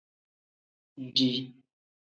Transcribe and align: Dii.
Dii. 1.15 1.39